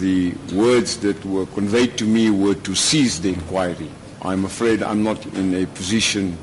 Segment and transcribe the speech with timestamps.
[0.00, 3.88] the words that were conveyed to me were to cease the inquiry.
[4.22, 6.36] I'm afraid I'm not in a position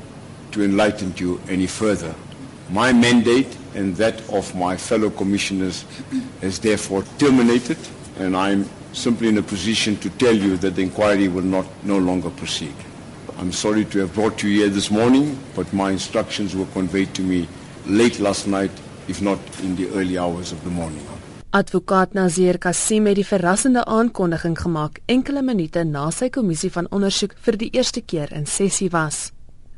[0.52, 2.14] to enlighten you any further.
[2.70, 5.84] My mandate and that of my fellow commissioners
[6.40, 7.76] is therefore terminated,
[8.18, 11.98] and I'm simply in a position to tell you that the inquiry will not no
[11.98, 12.74] longer proceed.
[13.36, 17.22] I'm sorry to have brought you here this morning, but my instructions were conveyed to
[17.22, 17.48] me
[17.84, 18.70] late last night,
[19.08, 21.06] if not in the early hours of the morning.
[21.54, 27.36] Advokaat Nazir Kasim het die verrassende aankondiging gemaak enkele minute na sy kommissie van ondersoek
[27.46, 29.28] vir die eerste keer in sessie was.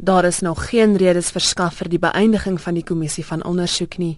[0.00, 4.14] Daar is nog geen redes verskaf vir die beëindiging van die kommissie van ondersoek nie.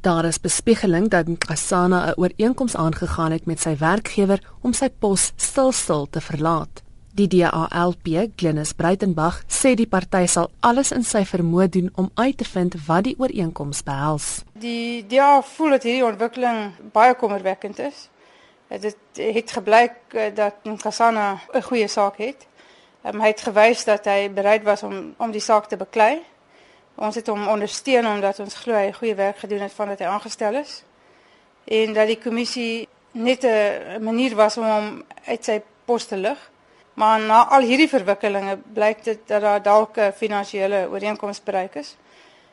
[0.00, 5.32] Daar is bespiegeling dat Nkasana 'n ooreenkoms aangegaan het met sy werkgewer om sy pos
[5.36, 6.82] stilstil te verlaat.
[7.12, 12.38] Die DALP, Glenis Breitenberg, sê die party sal alles in sy vermoë doen om uit
[12.40, 14.28] te vind wat die ooreenkoms behels.
[14.62, 18.06] Die DA voel dat hierdie ontwikkeling baie kommerwekkend is.
[18.72, 22.46] Dit het gebleik eh, dat Nkasana 'n goeie saak het.
[23.04, 26.22] Um, hy het gewys dat hy bereid was om om die saak te beklei.
[26.94, 30.54] Ons het hom ondersteun omdat ons glo hy goeie werk gedoen het vandat hy aangestel
[30.54, 30.82] is.
[31.64, 36.51] En dat die kommissie net 'n manier was om hom uit sy pos te lig.
[36.94, 41.96] Maar na al hierdie verwikkelinge blyk dit dat daar dalk 'n finansiële ooreenkoms bereik is.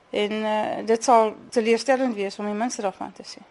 [0.10, 3.44] En uh, dit sal teleurstellend wees om die minste daarvan te sien.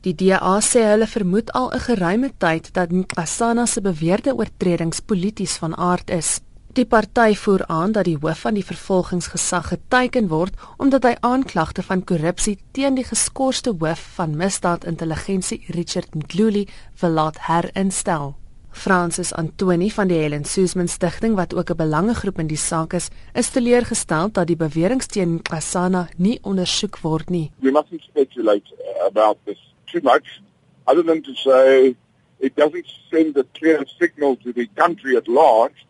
[0.00, 5.56] Die DA sê hulle vermoed al 'n geruime tyd dat Nkasana se beweerde oortredings polities
[5.56, 6.40] van aard is.
[6.76, 11.82] Die party voer aan dat die hoof van die vervolgingsgesag geteken word omdat hy aanklagte
[11.82, 16.68] van korrupsie teen die geskorste hoof van misdaadintelligensie Richard Mdluli
[17.00, 18.34] wil laat herinstel.
[18.76, 23.08] Francis Antoni van die Helen Suzman Stichting wat ook 'n belangegroep in die saak is,
[23.34, 27.50] is teleurgestel dat die beweringe teen Kasana nie ondersoek word nie.
[27.60, 28.68] We mustn't speculate
[29.06, 29.58] about this
[29.90, 30.40] too much
[30.84, 31.96] other than to say
[32.38, 35.86] it doesn't send a clear signal to the country at large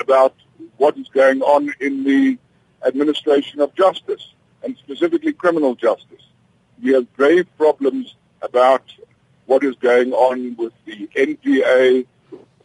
[0.00, 0.34] about
[0.76, 2.38] what is going on in the
[2.86, 6.24] administration of justice and specifically criminal justice.
[6.82, 8.82] We have grave problems about
[9.46, 12.06] what is going on with the NPA,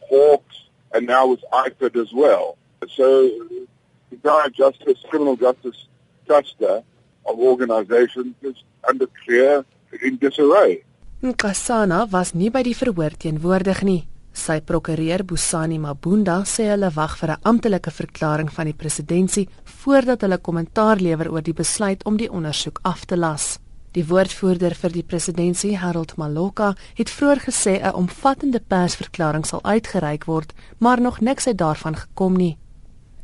[0.08, 0.56] Hawks,
[0.92, 2.56] and now with IPID as well.
[2.96, 3.06] So
[3.50, 3.66] the
[4.12, 5.88] entire justice, criminal justice
[6.26, 6.82] cluster
[7.26, 8.56] of organizations is
[8.88, 9.64] under clear
[10.02, 10.84] in disarray.
[11.22, 14.02] Nkasana was nie by die verhoor teenwoordig nie.
[14.34, 20.22] Sy prokureur Busani Mabunda sê hulle wag vir 'n amptelike verklaring van die presidentskap voordat
[20.22, 23.58] hulle kommentaar lewer oor die besluit om die ondersoek af te las.
[23.94, 30.24] Die woordvoerder vir die presidentskap, Harold Maloka, het vroeër gesê 'n omvattende persverklaring sal uitgereik
[30.24, 32.58] word, maar nog niks het daarvan gekom nie.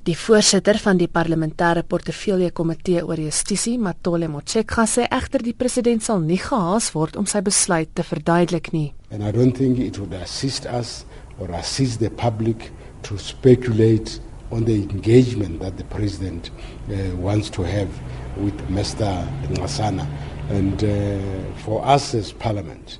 [0.04, 6.02] Die voorsitter van die parlementêre portefeulje komitee oor justisie, Matole Motshekga, sê egter die president
[6.02, 8.94] sal nie gehaas word om sy besluit te verduidelik nie.
[9.10, 11.04] And I don't think it would assist us
[11.38, 12.70] or assist the public
[13.02, 14.20] to speculate
[14.50, 16.50] on the engagement that the president
[16.88, 17.88] uh, wants to have
[18.36, 19.26] with Mr.
[19.50, 20.06] Ngasana.
[20.50, 22.98] And uh, for us as parliament,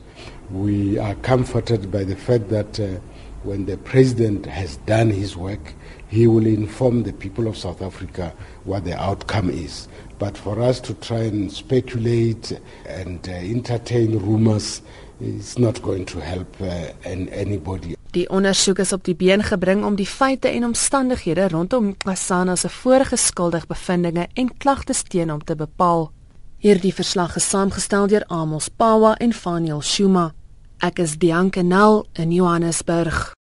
[0.52, 3.00] we are comforted by the fact that uh,
[3.42, 5.74] when the president has done his work,
[6.08, 8.32] he will inform the people of South Africa
[8.64, 9.88] what the outcome is.
[10.20, 12.52] But for us to try and speculate
[12.86, 14.80] and uh, entertain rumors
[15.20, 17.96] is not going to help uh, anybody.
[18.10, 22.68] Die ondersoek is op die been gebring om die feite en omstandighede rondom Kasana se
[22.68, 26.10] vorige skuldig bevindinge en klagtes teen hom te bepaal.
[26.60, 30.34] Hierdie verslag is saamgestel deur Amos Pawa en Faniel Shuma.
[30.84, 33.30] Ek is Bianca Nel in Johannesburg.